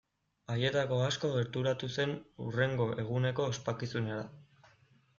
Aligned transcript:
Haietako 0.53 0.97
asko 1.07 1.31
gerturatu 1.35 1.91
zen 1.97 2.15
hurrengo 2.47 2.91
eguneko 3.07 3.49
ospakizunera. 3.55 4.29